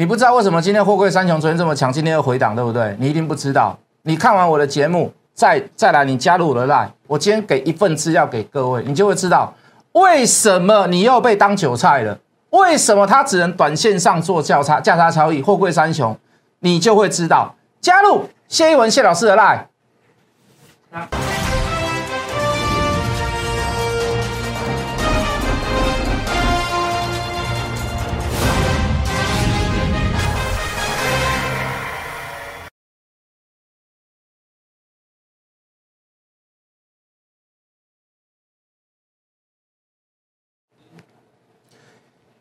[0.00, 2.96] 你不知道为什么今天货柜三雄昨天这么强，今天又回档，对不对？
[2.98, 3.78] 你一定不知道。
[4.00, 9.52] 你看完我的节目，再再来，你加入我的 line，我今天给一份资料给各位，你就会知道
[9.92, 12.18] 为什么你又被当韭菜了。
[12.48, 15.42] 为什么它只能短线上做价差价差交易？
[15.42, 16.16] 货柜三雄，
[16.60, 17.54] 你就会知道。
[17.82, 19.66] 加入谢一文谢老师的 line。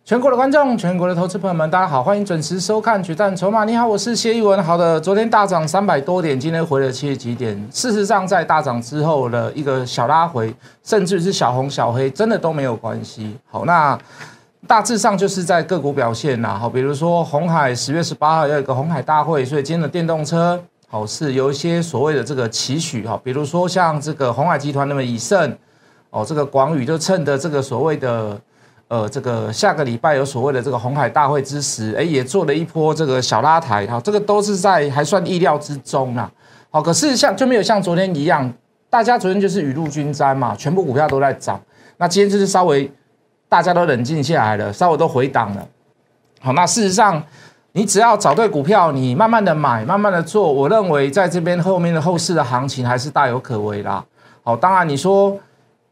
[0.09, 3.61] 全国的观众，全国的投资朋友们，大家好，欢迎准时收看《决战筹码》。
[3.65, 4.63] 你好，我是谢一文。
[4.63, 7.55] 好的，昨天大涨三百多点，今天回了七十几点。
[7.71, 10.51] 事实上，在大涨之后的一个小拉回，
[10.83, 13.37] 甚至是小红小黑，真的都没有关系。
[13.51, 13.95] 好，那
[14.65, 16.57] 大致上就是在个股表现呐。
[16.59, 23.15] 好，比如说红海十月十八号有一个红海大会，所以今天的电动车好是有一些所谓的这个期许哈。
[23.23, 25.55] 比如说像这个红海集团那么以盛
[26.09, 28.35] 哦，这个广宇就趁着这个所谓的。
[28.89, 36.29] 呃，这个下个礼拜有所谓的这个红海大会之时，哎，也做了一波这个小拉抬，哈，这个都是在还算意料之中啊。
[36.71, 38.51] 好，可是像就没有像昨天一样，
[38.89, 41.61] 大家昨天就是雨露均沾嘛，全部股票都在涨。
[41.97, 42.91] 那今天就是稍微
[43.47, 45.67] 大家都冷静下来了，稍微都回档了。
[46.41, 47.21] 好，那事实上
[47.73, 54.03] 你只要找对股票，你慢慢的买，慢慢的做，我认为在这边后面的后市的行情还是大有可为啦。
[54.43, 55.37] 好，当然你说。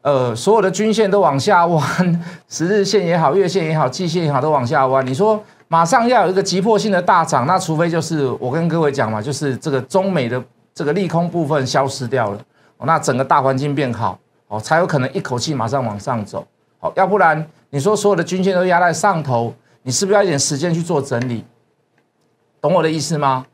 [0.02, 1.82] 呃，所有的均线都往下弯，
[2.48, 5.04] 十日线也好，月线也好，季线也好，都往下弯。
[5.04, 12.40] 你说马上要有一个急迫性的大涨，那除非就是我跟各位讲嘛，就是这个中美的这个利空部分消失掉了，
[12.78, 16.46] 哦那整个大环境变好，哦，才有可能一口气马上往上走。
[16.78, 21.44] 好，要不然你说所有的均线都压在上头，你是不是要一点时间去做整理？
[22.60, 23.44] 懂我的意思吗？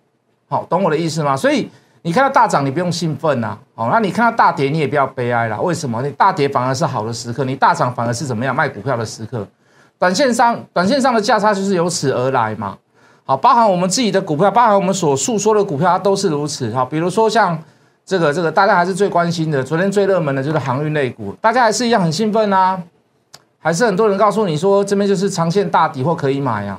[0.47, 1.35] 好，懂我的意思吗？
[1.37, 1.71] 所以。
[2.07, 5.59] 你看到大涨，你不用兴奋呐，哦，那你看到大跌，你也不要悲哀啦。
[5.59, 6.03] 为什么？
[6.03, 9.47] 你大跌反而是好的时刻，你大涨反而是怎么样卖股票的时刻？
[9.99, 12.77] 短线上，短线上的价差就是由此而来嘛。
[13.25, 16.71] 好，包含我们自己的股票，包含我们所诉说的股票，它都是如此。
[16.75, 17.59] 好，比如说像
[18.05, 22.79] 这个这个，大家还是最关心的，昨天最热门的就是航运类股，大家还是一样很兴奋啊，
[23.59, 26.79] 还是很多人告诉你说这边就是长线大底或可以买啊。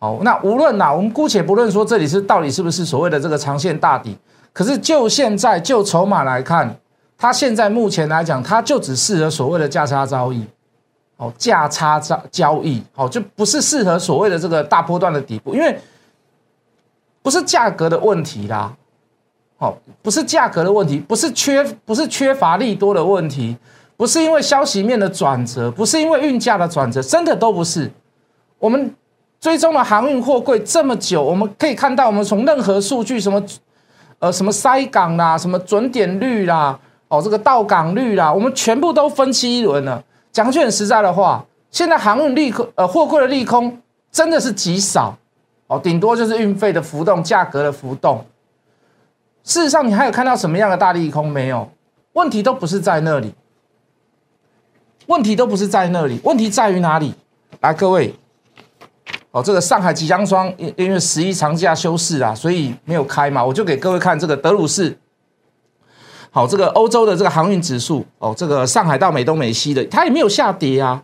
[0.00, 4.18] 好，那无论哪，我们姑且不论说这里是到底是不是所谓的这个长线大底。
[4.54, 6.76] 可是就现在就筹码来看，
[7.18, 10.46] 它现在目前来讲，它就只适合所谓的价差交易，
[11.16, 15.76] 哦，价差交交易，哦，就不是适合所谓的这个大波段的底部，因为
[17.20, 18.72] 不是价格的问题啦，
[19.58, 23.56] 好，不是价格的问题，不是缺不是缺乏利多的问题，
[23.96, 27.90] 不是因为消息面的转折，不是因为运价的转折，真的都不是。
[28.60, 28.94] 我们
[29.40, 33.42] 追踪了航运货柜这么久，我们可以看到，我们从任何数据什么。
[34.24, 40.02] 呃，什么塞港啦，什么准点率啦，哦，这个到港率啦，我们全部都分析一轮了。
[40.32, 43.78] 讲句很实在的话，现在航运利空，呃，货柜的利空
[44.10, 45.14] 真的是极少，
[45.66, 48.24] 哦，顶多就是运费的浮动、价格的浮动。
[49.42, 51.70] 事实上，你还有看到什么样的大利空没有？
[52.14, 53.34] 问题都不是在那里，
[55.04, 57.12] 问题都不是在那里，问题在于哪里？
[57.60, 58.14] 来，各位。
[59.34, 63.44] 哦，这个上海即将双因因为十一长假休市啊，所以没有开嘛。
[63.44, 64.96] 我就给各位看这个德鲁士，
[66.30, 71.02] 好，这个欧洲的这个航运指数哦，这个上海到美东美西的，它也没有下跌啊。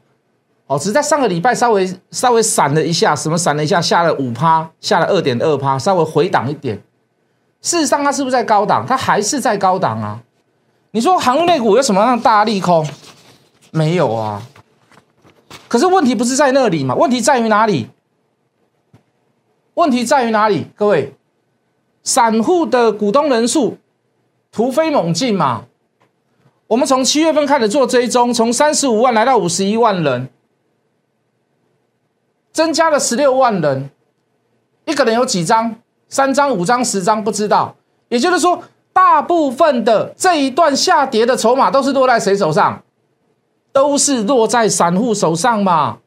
[0.68, 6.80] 哦，只是在上个礼拜稍微稍微闪了一下，什么闪了一下，下了五趴，下了二点二趴，稍微回档一点。
[7.60, 8.86] 事实上，它是不是在高档？
[8.86, 10.20] 它还是在高档啊。
[10.92, 12.88] 你说航运类股有什么样大利空？
[13.72, 14.40] 没有啊。
[15.66, 16.94] 可是问题不是在那里嘛？
[16.94, 17.90] 问题在于哪里？
[19.74, 20.66] 问题在于哪里？
[20.76, 21.14] 各位，
[22.02, 23.78] 散户的股东人数
[24.50, 25.64] 突飞猛进嘛？
[26.66, 30.28] 我们从七月份开始做追踪，从三十五万来到五十一万人，
[32.52, 33.90] 增加了十六万人。
[34.84, 35.76] 一个人有几张？
[36.08, 37.22] 三张、五张、十张？
[37.22, 37.74] 不知道。
[38.08, 38.62] 也就是说，
[38.92, 42.82] 大部分的这一段下跌的筹码都是落在谁手上？
[43.72, 45.98] 都是落在散户手上嘛？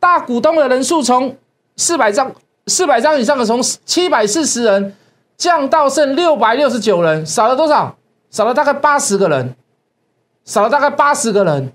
[0.00, 1.36] 大股东的人数从
[1.76, 2.32] 四百张。
[2.68, 4.94] 四百张以上的从七百四十人
[5.36, 7.96] 降到剩六百六十九人，少了多少？
[8.30, 9.56] 少了大概八十个人，
[10.44, 11.72] 少了大概八十个人。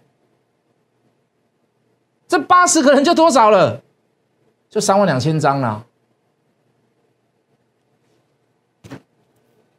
[2.27, 3.81] 这八十个人就多少了？
[4.69, 5.83] 就三万两千张了。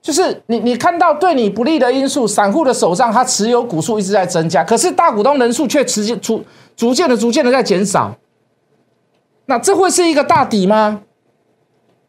[0.00, 6.44] 就是你你看到对你不利的因素，散户的手上他持有股数一直在增加，可是大股东人数却持续逐
[6.76, 8.14] 逐渐的逐渐的在减少。
[9.46, 11.02] 那这会是一个大底吗？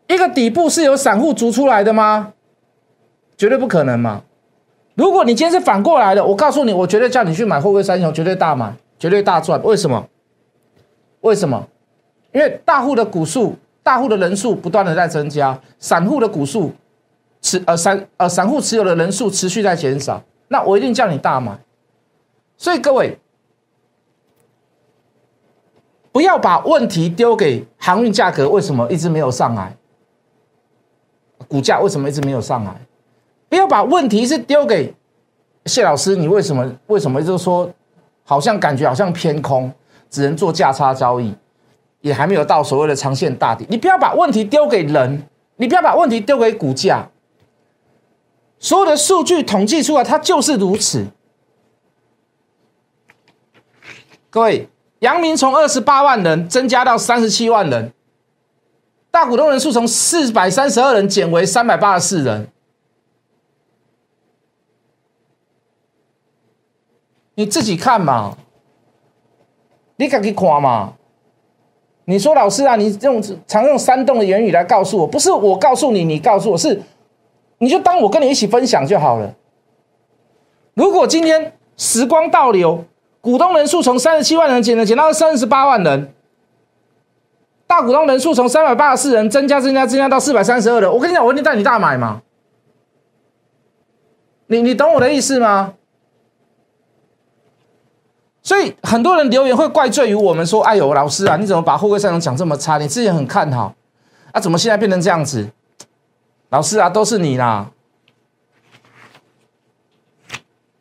[0.08, 2.34] 一个底部是由散户逐出来的吗？
[3.38, 4.22] 绝对不可能嘛！
[4.94, 9.62] 如果你今天是反过来的，我告诉你，我绝对叫你去买货柜三雄，绝对大买，绝对大赚。
[9.64, 10.08] 为什么？
[11.20, 11.68] 为什么？
[12.32, 16.72] 因为大户的股数、大户的人数不断的在增加，散户的股数
[17.42, 21.60] 持呃散呃散户持有的人数持续在减少，那我一定叫你大买。
[22.56, 23.18] 所以各位，
[26.16, 29.76] 不要把问题丢给航运价格为什么一直没有上来，
[31.46, 32.74] 股价为什么一直没有上来？
[33.50, 34.96] 不要把问题是丢给
[35.66, 37.70] 谢老师，你为什么为什么就说
[38.24, 39.70] 好像感觉好像偏空，
[40.10, 41.36] 只能做价差交易，
[42.00, 43.66] 也还没有到所谓的长线大底。
[43.70, 45.28] 你不要把问题丢给人，
[45.58, 47.10] 你不要把问题丢给股价，
[48.58, 51.08] 所有的数据统计出来，它就是如此。
[54.30, 54.70] 各位，
[55.00, 57.92] 阳明从二十八万人增加到三十七万人，
[59.12, 62.48] 大股东人数从四百三十二人减为三百八十四人。
[67.36, 68.38] 你自己看嘛，
[69.98, 70.94] 你赶紧看嘛。
[72.06, 76.82] 你说老师啊，你用常用煽动的言语来告诉我，不是我告诉你，你告诉我是，
[77.58, 79.36] 你就当我跟你一起分享就好了。
[80.74, 82.86] 如果今天时光倒流。
[83.26, 86.14] 股东人数从三十七万人减了减到三十八万人，
[87.66, 90.94] 大股东人数从三百八十四人增加增加增加到四百三十二人。
[90.94, 92.22] 我跟你讲，我一定带你大买嘛。
[94.46, 95.74] 你你懂我的意思吗？
[98.44, 102.78] 所以很多人留言会怪罪于我们说：“哎呦，老师啊，你怎么把后柜上场讲这么差？
[102.78, 103.74] 你之前很看好，
[104.34, 105.50] 啊，怎么现在变成这样子？”
[106.50, 107.72] 老师啊，都是你啦。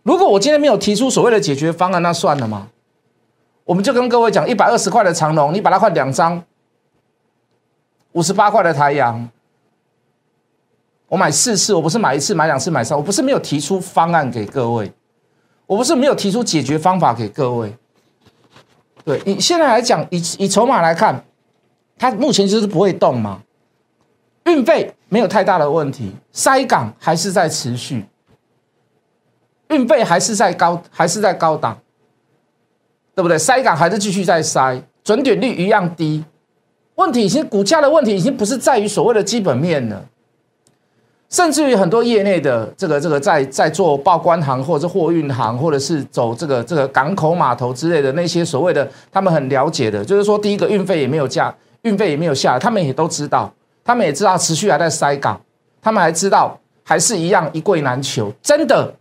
[0.05, 2.69] 如果我今天没有提出所谓的解决方案，那算了嘛。
[3.65, 6.45] 我们就跟各位讲，一百二十块的长龙，你把它换两张，
[8.13, 9.27] 五十八块的太阳，
[11.09, 14.93] 我买四次，我不是买一次，买两次，买三，我不是没有提出方案给各位，
[15.65, 17.75] 我不是没有提出解决方法给各位。
[19.03, 21.25] 对你现在来讲，以以筹码来看，
[21.97, 23.41] 它目前就是不会动嘛，
[24.45, 28.05] 运费没有太大的问题，塞港还是在持续。
[29.75, 31.77] 运费还是在高，还是在高档，
[33.15, 33.37] 对不对？
[33.37, 36.25] 塞港还是继续在塞，准点率一样低。
[36.95, 40.05] 问题已经股价的问题已经不是在于所谓的基本面了，
[41.29, 53.53] 甚至于很多业内的这个这个在在做报关行或者货运行，或者是走这个这个港口码头之类的那些所谓的他们很了解的，就是说第一个运费也没有降，运费也没有下，他们也都知道，
[53.85, 55.41] 他们也知道持续还在塞港，
[55.83, 58.95] 他们还知道还是一样一柜难求，真的。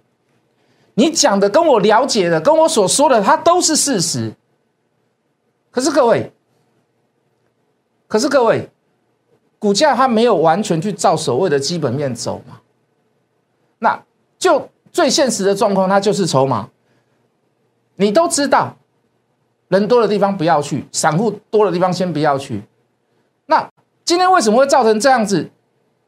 [0.95, 4.33] 你讲的跟我了解的，跟我所说的，它都是事实。
[5.71, 6.31] 可是各位，
[8.07, 8.69] 可是各位，
[9.57, 12.59] 股价它没有完全去照所谓的基本面走嘛？
[13.79, 14.03] 那
[14.37, 16.69] 就最现实的状况，它就是筹码。
[17.95, 18.75] 你都知道，
[19.69, 22.61] 人多的地方不要去，散户多的地方先不要去。
[23.47, 23.67] 那
[24.05, 25.49] 今天为什么会造成这样子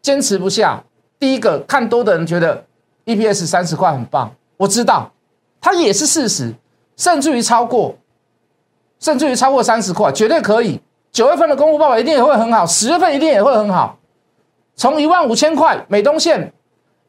[0.02, 0.84] 坚持不下？
[1.18, 2.66] 第一个，看多的人觉得
[3.06, 4.32] EPS 三十块很棒。
[4.58, 5.12] 我知道，
[5.60, 6.54] 它也是事实，
[6.96, 7.96] 甚至于超过，
[9.00, 10.80] 甚至于超过三十块，绝对可以。
[11.12, 13.98] 九月份的公布报告一定也会很好，十月份一定也会很好。
[14.76, 16.52] 从一万五千块美东线，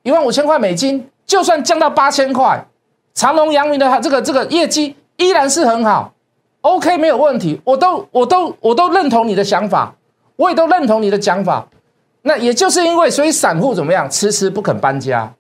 [0.03, 2.65] 一万五千块美金，就算降到八千块，
[3.15, 6.12] 长隆、阳明的这个这个业绩依然是很好
[6.61, 7.61] ，OK 没有问题。
[7.65, 9.93] 我都我都我都认同你的想法，
[10.37, 11.67] 我也都认同你的讲法。
[12.23, 15.33] 那也就是因为，所以散户怎么样，迟迟不肯搬家。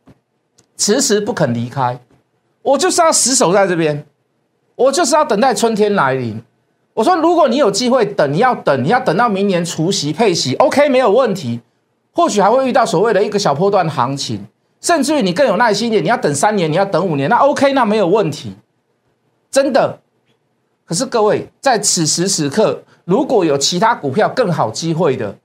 [0.76, 1.98] 迟迟不肯离开，
[2.62, 4.04] 我就是要死守在这边，
[4.74, 6.42] 我就是要等待春天来临。
[6.94, 11.60] 我说，如果你有机会等，你要等，你要等到明年除夕配息，OK，没有问题。
[12.12, 14.46] 或许还会遇到所谓的一个小波段行情，
[14.80, 18.56] 甚至于你更有耐心一点，你要等三年，你要等五年，那 OK，那没有问题，
[19.50, 20.00] 真的。
[20.86, 25.36] 可是各位，在此时此刻，如果有其他股票更好机会的，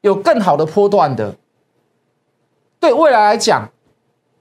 [0.00, 1.36] 有更好的波段的，
[2.80, 3.70] 对未来来讲。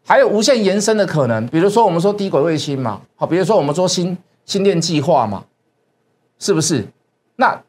[0.09, 5.43] 还有无限延伸的可能，比如说我们说低轨卫星嘛，好，比如说我们说新新电计划嘛，
[6.39, 6.87] 是不是？
[7.35, 7.61] 那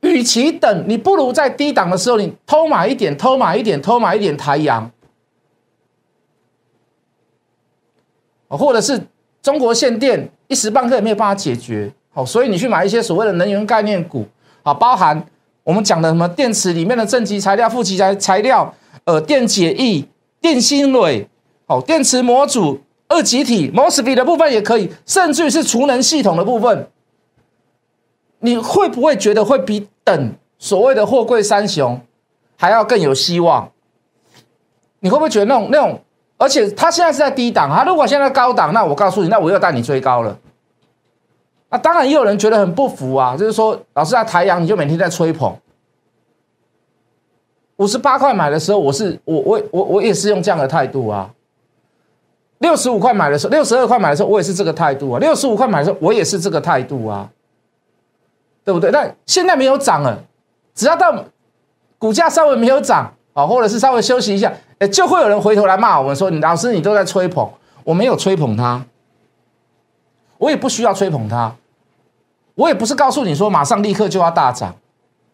[0.00, 4.90] 与其等，你不如在低档的时候，你偷买一点，偷买一点，偷买一点台阳，
[8.48, 9.00] 或者是
[9.40, 14.26] 中国限电一时半刻也没有办法解决，好，所以你去买一些所谓的能源概念股，
[14.62, 15.26] 啊，包含
[15.64, 20.04] 我们讲的什么电池里面的正极材料、负极材材料，呃，电解液。
[20.40, 21.28] 电芯蕊，
[21.66, 26.88] 哦，电池模组、二极体、MOSFET 的部分也可以，甚至是储能系统的部分，
[28.40, 32.00] 你会不会觉得会比等所谓的货柜三雄
[32.56, 33.70] 还要更有希望？
[35.00, 36.00] 你会不会觉得那种那种？
[36.38, 40.38] 而且它现在是在低档，它如果现在高档，那我告诉你，那我又带你追高了。
[41.68, 45.54] 那当然也有人觉得很不服啊，就是说，老师在台阳你就每天在吹捧，
[47.80, 51.30] 五十八块买的时候，我是我我我我也是用这样的态度啊。
[52.58, 55.18] 六十五块买的时候，六十二块买的时候，我也是这个态度啊。
[55.18, 57.26] 六十五块买的时候，我也是这个态度啊，
[58.62, 58.90] 对不对？
[58.90, 60.22] 那现在没有涨了，
[60.74, 61.24] 只要到
[61.98, 67.48] 股价稍微没有涨啊，或者是稍微休息一下，哎，就会有人回头来骂我们说：“你老师，你都在吹捧，
[67.82, 68.84] 我没有吹捧他，
[70.36, 71.56] 我也不需要吹捧他，
[72.56, 74.74] 我也不是告诉你说马上立刻就要大涨，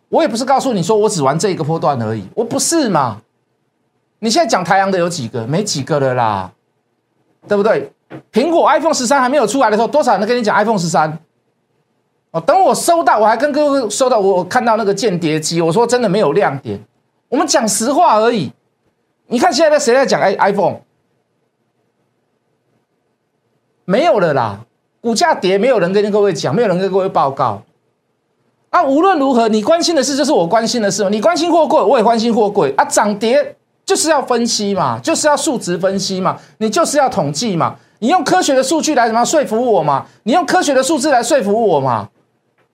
[0.08, 3.20] 我也不是告诉你说我只玩这一个波段而已，我不是嘛？
[4.18, 5.46] 你现在讲台阳的有几个？
[5.46, 6.52] 没几个了啦。”
[7.48, 7.92] 对不对？
[8.32, 11.16] 苹果 iPhone 十三还没有出来的时候，多少人跟你讲 iPhone 十三？
[12.32, 16.84] 哦，等我收到，我还跟各位收到，我看到那个间谍机，我说真的没有亮点。
[17.28, 18.52] 我们讲实话而已。
[19.28, 20.80] 你看现在谁在讲哎 iPhone？
[23.84, 24.66] 没有了啦，
[25.00, 27.62] 股价跌，没有人跟各位讲，没有人跟各位报告。
[28.76, 31.08] 啊，无论如何，你关心的事就是我关心的事。
[31.08, 33.56] 你关心货柜，我也关心货柜啊，涨跌。
[33.86, 42.08] 就是要分析嘛，就是要数值分析嘛，你就是要统计嘛，你用科学的数据来什么说服我嘛，你用科学的数字来说服我嘛，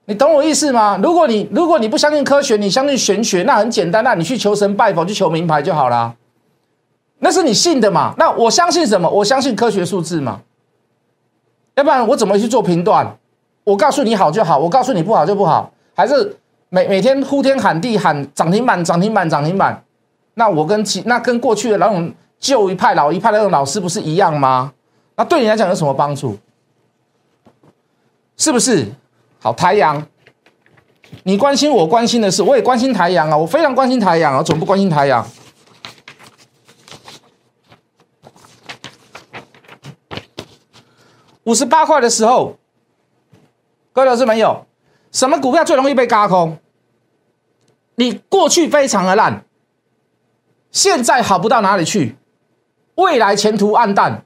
[0.06, 0.98] 你懂我意思吗？
[1.02, 6.14] 如果你如果你不相信科学，你相信玄学，那很简单，那你去求神拜佛，去求名牌就好啦。
[7.18, 8.14] 那是你信的嘛。
[8.16, 9.08] 那我相信什么？
[9.08, 10.40] 我相信科学数字嘛。
[11.74, 13.18] 要不然我怎么去做评断？
[13.64, 16.36] 我告诉你好就好，我告诉你不好就不好，还是
[16.68, 19.84] 每每天呼天喊地喊涨停板涨停板涨停板？
[20.34, 24.72] 那我跟其那跟过去的那种旧一派老一派的那种老师不是一样吗？
[25.16, 26.38] 那对你来讲有什么帮助？
[28.38, 28.86] 是不是？
[29.40, 30.06] 好，台阳，
[31.24, 35.26] 你关心我关心的事，我也关心台阳啊，我非常关心台阳啊，总不关心台阳。
[41.44, 42.56] 五十八块的时候，
[43.92, 44.64] 各位老师没有？
[45.12, 46.58] 什么股票最容易被嘎空？
[47.94, 49.44] 你过去非常的烂。
[50.70, 52.16] 现在好不到哪里去，
[52.94, 54.24] 未来前途暗淡，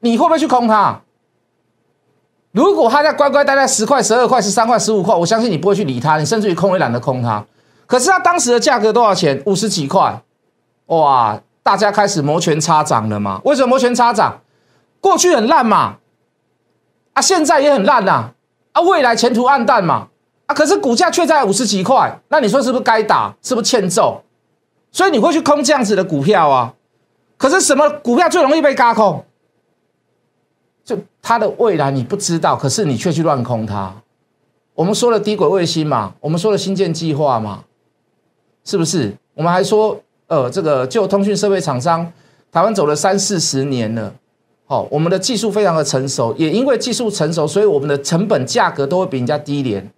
[0.00, 1.00] 你会不会去空它？
[2.50, 7.44] 如果它在乖乖待在十块、十二块、十三块、十五块，我相信你不会去理它，你甚至于空也懒得空它。
[7.86, 9.40] 可是它当时的价格多少钱？
[9.46, 10.20] 五十几块，
[10.86, 11.40] 哇！
[11.62, 13.40] 大家开始摩拳擦掌了嘛？
[13.44, 14.42] 为什么摩拳擦掌？
[15.00, 15.96] 过去很烂嘛，
[17.14, 18.32] 啊，现在也很烂呐，
[18.72, 20.08] 啊，未来前途暗淡嘛，
[20.46, 23.34] 啊，可是股价却在五十几块，那你说是不是该打？
[23.42, 24.22] 是不是欠揍？
[24.92, 26.74] 所以你会去空这样子的股票啊？
[27.36, 29.24] 可是什么股票最容易被嘎空？
[30.84, 33.94] 就它的未来你不知道，可是你却去乱空它。
[34.74, 37.64] 我们说了低轨卫星嘛，我们说了新建计划嘛，
[38.64, 39.16] 是不是？
[39.34, 42.12] 我们还说，呃，这个就通讯设备厂商，
[42.52, 44.12] 台湾走了三四十年了，
[44.66, 49.90] 好，我们的技术非常的成熟，也因为技术成熟，所以我们的成本价格都会比人家低廉，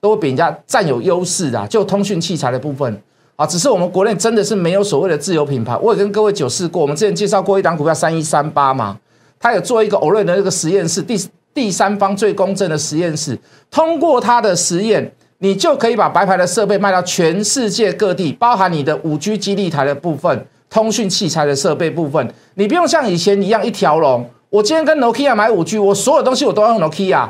[0.00, 1.66] 都会比人家占有优势的。
[1.68, 3.02] 就通讯器材的部分。
[3.36, 5.76] 啊，只是我们国内真的是没有所谓的自有品牌。
[5.76, 8.96] 我也跟各位九试过，我们之前介绍过一档股票三一三八嘛，
[9.38, 11.14] 他有做一个欧瑞的那个实验室，第
[11.52, 13.38] 第三方最公正的实验室，
[13.70, 24.26] 通过他的实验，你就可以把白牌的设备卖到全世界各地，包含你的五 G 基地台的部分、通讯器材的设备部分，你不用像以前一样一条龙。
[24.48, 27.28] 我今天跟 Nokia 买五 G，我所有东西我都要用 Nokia，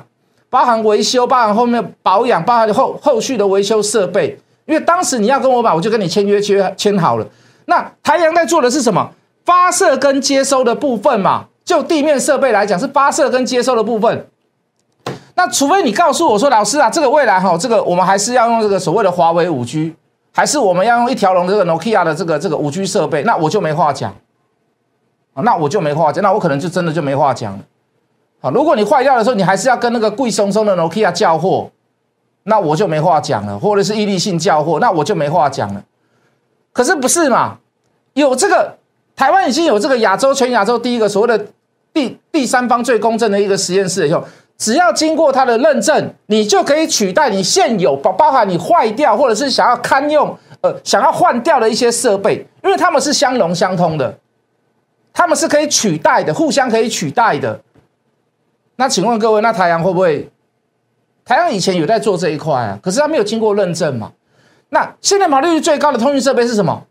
[0.57, 4.39] 包含维修、包含后面保养、包含后后续的维修设备。
[4.65, 7.27] 因为当时你要跟我买，我就跟你签约签签好了。
[7.67, 9.11] 那台阳在做的是什么？
[9.45, 11.45] 发射跟接收的部分嘛。
[11.63, 14.27] 就地面设备来讲，是发射跟接收的部分。
[15.35, 19.95] 那除非你告诉我说，老师啊，这个未来哈，这个我们还是要用这个所谓的华为五 G，
[20.33, 24.17] 还是我们要用一条龙这个 Nokia 的这个这个五 G 设备，那我就没话讲，
[25.35, 27.59] 那我就没话讲，那我可能就真的就没话讲了。
[28.50, 31.71] 如果你坏掉的时候，你还是要跟那个贵松松的 Nokia 交货。
[32.49, 35.83] 那我就没话讲了，或者是毅力信交货，那我就没话讲了。
[36.73, 37.59] 可是不是嘛？
[38.12, 38.76] 有这个
[39.17, 41.47] 台湾已经有这个亚洲全亚洲第一个所谓的
[41.93, 44.23] 第第三方最公正的一个实验室以后，
[44.57, 54.17] 只要经过它的认证，你就可以取代你现有包包含你坏掉或者是想要堪用呃想要换掉的一些设备，因为他们是相容相通的，
[55.12, 57.61] 他们是可以取代的，互相可以取代的。
[58.76, 60.30] 那请问各位，那台阳会不会？
[61.25, 64.12] 台阳以前有在做这一块啊，可是它没有经过认证嘛。
[64.68, 66.85] 那现在毛利率最高的通讯设备是什么？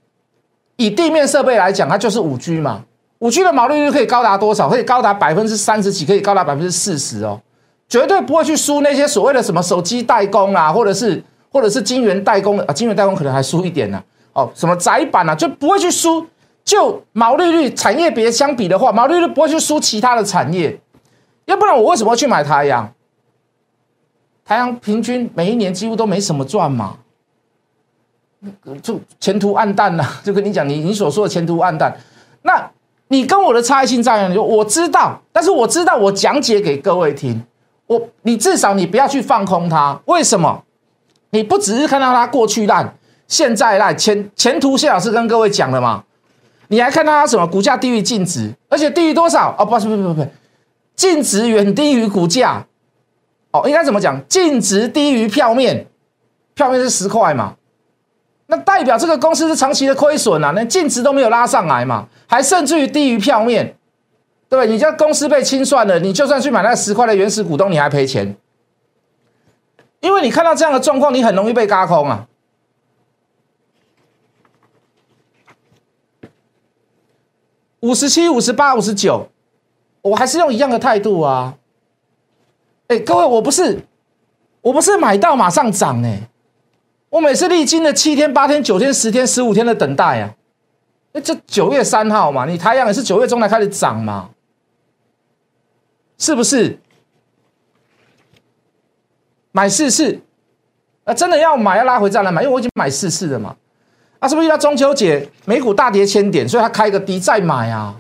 [0.76, 2.84] 以地面设备来讲，它就是五 G 嘛。
[3.20, 4.68] 五 G 的毛利率可以高达多少？
[4.70, 7.40] 可以高达百分之三十几，可以高达百分之四十哦。
[7.88, 14.04] 绝对不会去输那些所谓的什么手机代工啊，或者是或者是晶圆代工啊，晶圆代工可能还输一点呢。
[14.34, 16.26] 哦，什么窄板啊，就不会去输。
[16.66, 20.78] 就毛利率产业别相比的话，毛利率不会去输其他的产业。
[21.46, 22.92] 要不然我为什么要去买太阳？
[24.44, 26.98] 太阳平均每一年几乎都没什么赚嘛，
[28.82, 30.06] 就前途暗淡呐。
[30.24, 31.98] 就跟你讲，你你所说的前途暗淡，
[32.44, 32.72] 那
[33.08, 34.38] 你跟我的差异性在哪里？
[34.38, 37.44] 我知道，但是我知道我讲解给各位听。
[37.88, 40.64] 我你至少你不要去放空它，为什么？
[41.32, 42.96] 你不只是看到它过去烂，
[43.28, 46.04] 现在烂，前前途谢老师跟各位讲了嘛？
[46.68, 47.46] 你还看到它什么？
[47.48, 49.56] 股价低于净值，而且低于多少？
[49.58, 50.28] 哦，不是，不不不不，
[50.96, 52.68] 净值远低于股价。
[53.52, 54.22] 哦，应该怎么讲？
[54.28, 55.88] 净值低于票面，
[56.54, 57.56] 票面是十块嘛？
[58.48, 63.76] 那代表这个公司是长期的亏损啊，连净值都没有拉上来嘛，还甚至于低于票面。
[64.48, 68.36] 对，你家公司被清算了，你就算去买那十块的原始股东，你还赔钱，
[70.02, 72.28] 因为你看到这样的状况，你很容易被嘎空啊。
[77.80, 79.30] 五十七、五十八、五十九，
[80.10, 81.56] 我还是用一样的态度啊。
[82.88, 83.80] 哎，各位，我不是，
[84.62, 86.30] 我不是买到马上涨哎，
[87.10, 90.36] 我每次历经了七天、八天、九天、十天、十五天的等待啊。
[91.14, 94.30] 那这九月三号嘛，你太阳也是九月中才开始涨嘛。
[96.20, 96.78] 是不是
[99.52, 100.20] 买四次？
[101.06, 103.56] 啊，真的要买要拉回再来买，因为我已经买四次了嘛。
[104.20, 108.00] 啊，是不是到中秋节美股大跌千点，所以他开个低再买啊？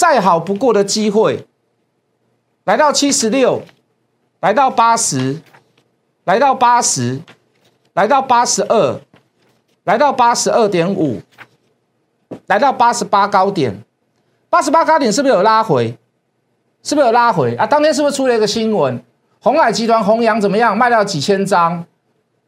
[0.00, 1.46] 再好不过的机会，
[2.64, 3.60] 来到七十六，
[4.40, 5.42] 来到八十，
[6.24, 7.20] 来到八十，
[7.92, 8.98] 来到八十二，
[9.84, 11.20] 来到八十二点五，
[12.46, 13.84] 来到八十八高点，
[14.48, 15.98] 八十八高点是不是有拉回？
[16.82, 17.66] 是不是有拉回啊？
[17.66, 19.04] 当天是不是出了一个新闻？
[19.40, 20.74] 红海集团弘扬怎么样？
[20.74, 21.84] 卖掉几千张，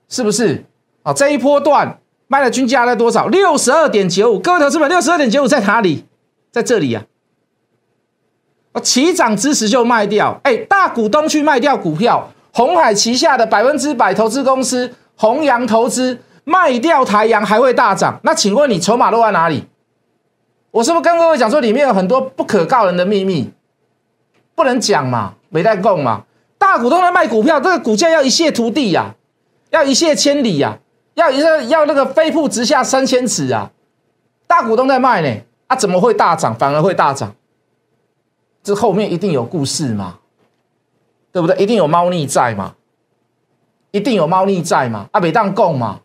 [0.08, 0.64] 是不是？
[1.02, 3.26] 啊，这一波段卖的均价在多少？
[3.26, 4.38] 六十二点九五。
[4.38, 6.06] 各位投资者，六十二点九五在哪里？
[6.50, 7.02] 在这里呀。
[7.02, 7.06] 啊，
[8.80, 10.40] 起涨之时就卖掉。
[10.44, 18.18] 哎，大股东去卖掉股票，红海旗下的百分之百投资公司弘扬投资卖掉台阳还会大涨？
[18.22, 19.66] 那请问你筹码落在哪里？
[20.70, 23.50] 我是不是跟各位讲说里面有很多不可告人的秘密？
[24.54, 26.24] 不能讲嘛，没带供嘛。
[26.56, 29.14] 大股东在卖股票，这个股价要一泻涂地呀，
[29.70, 30.78] 要一泻千里呀，
[31.14, 33.70] 要一个要那个飞瀑直下三千尺啊。
[34.46, 36.54] 大股东在卖呢，啊怎么会大涨？
[36.54, 37.34] 反而会大涨？
[38.62, 40.18] 这后面一定有故事嘛，
[41.32, 41.56] 对不对？
[41.56, 42.74] 一定有猫腻在嘛，
[43.90, 45.08] 一定有猫腻在嘛。
[45.12, 46.00] 啊，没当供嘛，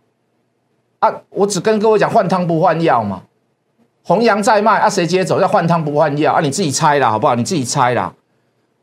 [1.00, 3.24] 啊，我只跟各位讲，换汤不换药嘛。
[4.04, 5.40] 弘扬在卖，啊谁接走？
[5.40, 7.36] 要换汤不换药啊，你自己猜啦，好不好？
[7.36, 8.14] 你自己猜啦。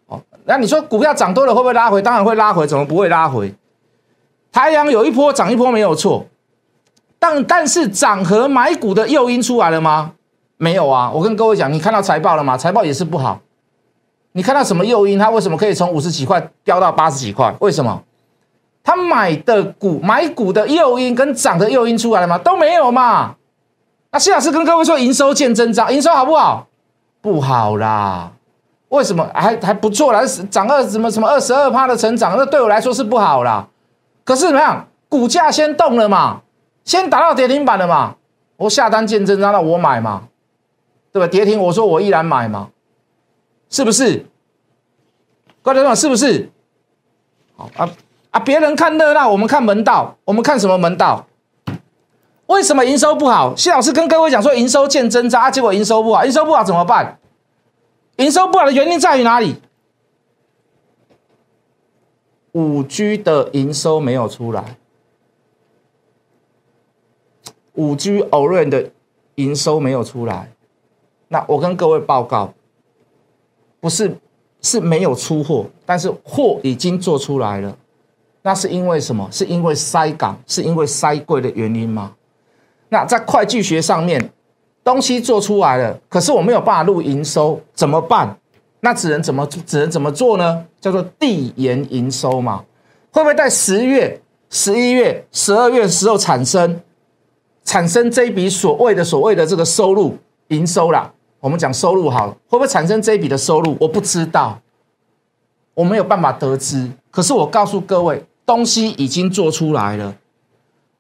[0.06, 2.02] 哦那你说股票涨多了会不会拉回？
[2.02, 3.54] 当然会拉回，怎么不会拉回？
[4.52, 6.26] 太阳有一波涨一波没有错，
[7.18, 10.12] 但但是涨和买股的诱因出来了吗？
[10.58, 11.10] 没有啊！
[11.10, 12.56] 我跟各位讲，你看到财报了吗？
[12.56, 13.40] 财报也是不好。
[14.36, 15.16] 你看到什么诱因？
[15.16, 17.54] 它为什么可以从五十几块飙到八十几块？
[17.60, 18.02] 为什么？
[18.82, 22.36] 他买的股买股的诱因跟涨的诱因出来了吗？
[22.36, 23.36] 都没有嘛。
[24.10, 26.66] 那谢老师跟各位说，营收见增长，营收好不好？
[27.22, 28.32] 不好啦。
[28.88, 30.20] 为什么还还不错啦？
[30.50, 33.66] 涨二什么什么二十二趴的成长，那对我来说是不好啦。
[34.24, 34.86] 可是怎么样？
[35.08, 36.40] 股价先动了嘛，
[36.84, 38.16] 先达到跌停板了嘛，
[38.56, 40.24] 我下单见真章，那我买嘛，
[41.12, 41.28] 对吧？
[41.28, 42.68] 跌停我说我依然买嘛，
[43.74, 44.24] 是不是？
[45.60, 46.48] 各位同是不是？
[47.56, 47.90] 好啊
[48.30, 48.38] 啊！
[48.38, 50.16] 别人看热闹，我们看门道。
[50.24, 51.26] 我们看什么门道？
[52.46, 53.56] 为什么营收不好？
[53.56, 57.18] 谢老师跟各位讲说营收见真章，结果营收不好，营收不好怎么办？
[58.18, 59.56] 营收不好的原因在于哪里？
[62.52, 64.76] 五 G 的营收没有出来，
[67.72, 68.92] 五 G o r a n 的
[69.34, 70.52] 营收没有出来。
[71.26, 72.54] 那我跟各位报告，
[73.84, 74.10] 不是
[74.62, 77.76] 是没有出货，但是货已经做出来了。
[78.40, 79.28] 那是因为什么？
[79.30, 82.12] 是因为塞港，是因为塞柜的原因吗？
[82.88, 84.30] 那在会计学上面。
[84.82, 88.36] 东西做出来了，可是我没有办法录营收，怎么办？
[88.80, 90.66] 那只能怎么只能怎么做呢？
[90.78, 92.62] 叫做递延营收嘛？
[93.10, 94.20] 会不会在十月、
[94.50, 96.78] 十一月、十二月时候产生
[97.64, 100.18] 产生这一笔所谓的所谓的这个收入
[100.48, 101.10] 营收啦？
[101.44, 103.76] 我们讲收入好了，会不会产生这一笔的收入？
[103.78, 104.58] 我不知道，
[105.74, 106.90] 我没有办法得知。
[107.10, 110.16] 可是我告诉各位，东西已经做出来了。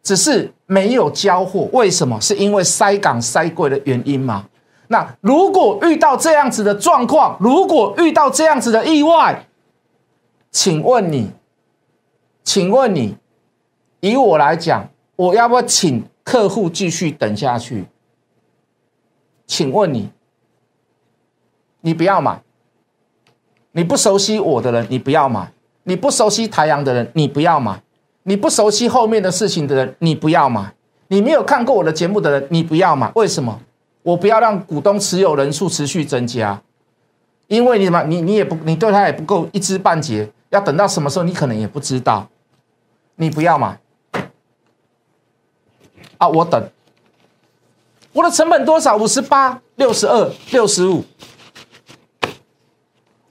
[0.02, 2.20] 只是没有交货，为什么？
[2.20, 4.46] 是因为塞港塞柜的原因吗？
[4.88, 9.46] 那如果遇到这样子的状况，如果遇到这样子的意外，
[10.50, 11.30] 请问你，
[12.42, 13.16] 请问你，
[14.00, 17.86] 以我来讲，我要不要请客户继续等下去？
[19.46, 20.10] 请问你，
[21.84, 22.40] 你不要买。
[23.72, 25.50] 你不熟悉我的人，你不要买；
[25.82, 27.74] 你不熟悉台阳的人，你不要买；
[28.22, 30.72] 你不熟悉后面的事情的人，你不要买；
[31.08, 33.12] 你没有看过我的节目的人，你不要买。
[33.14, 33.60] 为什么？
[34.02, 36.62] 我不要让股东持有人数持续增加，
[37.48, 42.28] 因为你嘛，你你也不，你对他也不够一知半解，要等到什么时候，你可能也不知道。
[43.16, 43.78] 你不要买
[46.18, 46.28] 啊！
[46.28, 46.68] 我等，
[48.12, 48.96] 我的成本多少？
[48.96, 51.04] 五十八、六十二、六十五。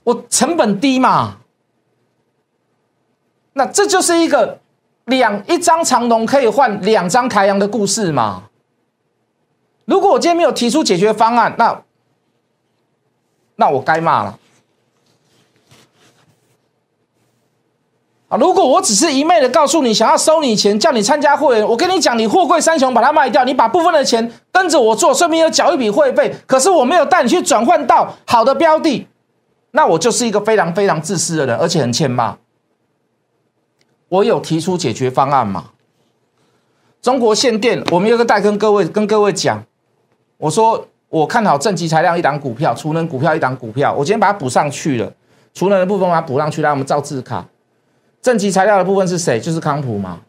[0.03, 1.37] 我成本低嘛，
[3.53, 4.59] 那这就是一个
[5.05, 8.43] 两一张长龙可以换两张台阳的故事嘛。
[9.85, 11.81] 如果我今天没有提出解决方案，那
[13.55, 14.39] 那我该骂了。
[18.29, 29.07] 啊，如果我只是一昧的告诉你想要收你钱，叫你参加会员，我跟你讲，你货柜三雄把它卖掉，你把部分的钱跟着我做，顺便又缴一笔会费，可是我没有带你去转换到好的标的。
[29.75, 32.37] 那我就是一个非常非常自私的人，而且很欠骂。
[34.07, 35.71] 我有提出解决方案嘛？
[37.01, 39.63] 中国限电，我们有个代跟各位跟各位讲，
[40.37, 45.11] 我说我看好正极材料一档股票，储能股票一档股票，我今天把它补上去了。
[45.55, 47.43] 储能的部分把它补上去，来我们造字卡。
[48.21, 49.39] 正极材料的部分是谁？
[49.39, 50.21] 就是康普嘛，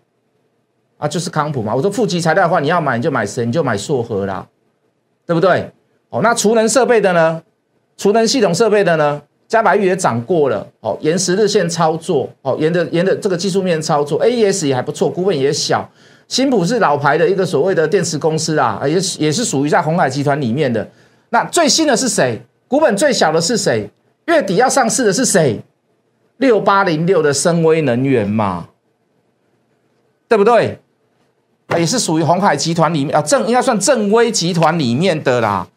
[0.97, 1.75] 啊，就是康普嘛。
[1.75, 3.45] 我说负极材料的话，你要买你就买谁？
[3.45, 4.47] 你就买硕和啦，
[5.27, 5.71] 对不对？
[6.09, 7.43] 哦，那储能设备的呢？
[7.97, 9.23] 储能系统设备的呢？
[9.55, 15.89] 加白玉也涨过了，哦，沿十日线操作，哦，沿着沿着这个技术面操作，A E S 也还不错，股本也小。
[16.27, 20.85] 新普是老牌的一个所谓的电池公司啊，也也是属于在红海集团里面的。
[21.31, 22.43] 那最新的是谁？
[22.67, 23.89] 股本最小的是谁？
[24.27, 25.61] 月底要上市的是谁？
[26.39, 28.67] 六八零六的深威能源嘛，
[30.27, 30.81] 对不对？
[31.79, 35.69] 也是属于红海集团里面啊，正应该算正威集团里面的啦。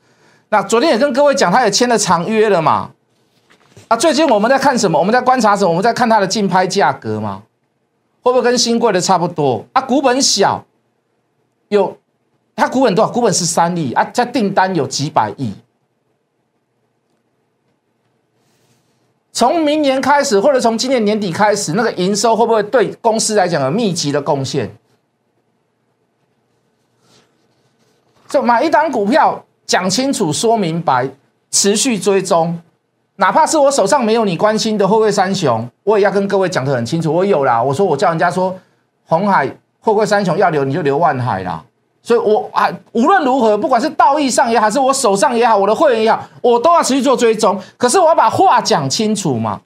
[0.50, 2.90] 那昨天也跟各位讲，他也签了长约了嘛。
[3.88, 5.00] 啊，最近我们在看什么？
[5.00, 5.70] 我们在观察什么？
[5.70, 7.44] 我们在看它的竞拍价格吗？
[8.22, 9.66] 会不会跟新贵的差不多？
[9.74, 10.66] 啊，股本小，
[11.70, 11.98] 有
[12.56, 13.12] 它股本多少？
[13.12, 15.54] 股本是三亿啊，加订单有几百亿。
[19.32, 24.76] 从明年开始，或者从今年年底开始，那个营收会不会对公司来讲有密集的贡献？
[28.28, 31.10] 就买一档股票，讲清楚、说明白，
[31.52, 32.60] 持续追踪。
[33.18, 37.14] 哪怕是我手上没有你关心的货柜三雄，我也要跟各位讲得很清楚。
[37.14, 38.56] 我有啦，我说我叫人家说
[39.06, 41.64] 红海货柜三雄要留你就留万海啦。
[42.04, 47.60] 所以，我啊无论如何，不管是道义上也好，还是我手上也好，我的会员也好，我都要持续做追踪。
[47.76, 49.60] 可是我要把话讲清楚嘛，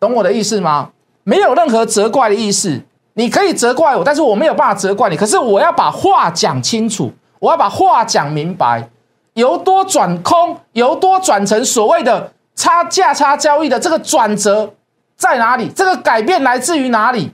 [0.00, 0.90] 懂我的意思吗？
[1.22, 2.82] 没有任何责怪的意思，
[3.14, 5.16] 你可以责怪我，但是我没有办法责怪你。
[5.16, 8.90] 可是我要把话讲清楚，我要把话讲明白。
[9.34, 14.74] 由多转空，由多转成所谓的差价差交易的这个转折
[15.16, 15.68] 在哪里？
[15.68, 17.30] 这个改变来自于哪里？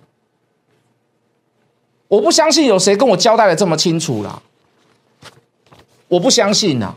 [2.09, 4.43] 我不相信有谁跟我交代的这么清楚啦，
[6.09, 6.95] 我不相信呐。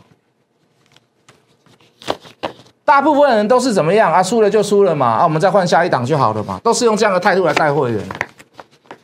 [2.84, 4.22] 大部分人都是怎么样啊？
[4.22, 8.02] 输了就输了嘛，啊，我们再换下一档就好了嘛，都是用这样的态度来带会员。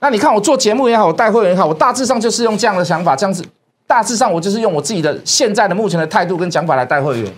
[0.00, 3.44] 那你看我做节目也好，我带会员也好，我大致上就是用这样的想法，这样子。
[3.90, 7.32] 大致上，我就是用我自己的现在的目前的态度跟讲法来带会员，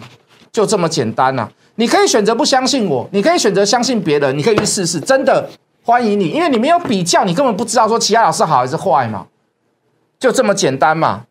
[0.53, 1.49] 就这么简单呐。
[1.77, 5.49] 你可以选择不相信我，你可以选择相信别人，你可以去试试，真的
[5.83, 9.27] 欢迎你，因为你没有比较，你根本不知道说其他老师好还是坏嘛，
[10.19, 11.23] 就这么简单嘛，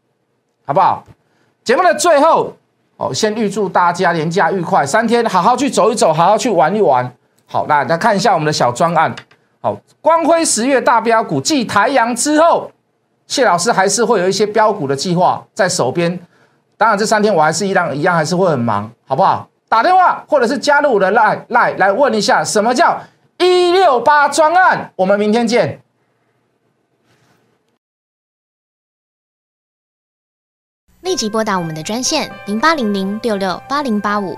[0.66, 1.04] 好不好？
[1.64, 2.52] 节目的最后，
[2.98, 7.14] 哦，先预祝大家连假愉快，三天好好去走一走，好好去玩一玩。
[7.46, 9.16] 好，那来看一下我们的小专案，
[9.62, 12.72] 好，光辉十月大标股继台阳之后。
[13.32, 16.20] 谢老师还是会有一些标股的计划在手边，
[16.76, 19.48] 当然这三天我还是一样一样还是会很忙，好不好？
[19.70, 23.00] 打电话或者是加入我的 line line 来问一下，什么叫
[23.38, 24.92] 一六八专案？
[24.98, 25.82] 我们明天见。
[31.00, 34.38] 立即拨打我们的专线零八零零六六八零八五。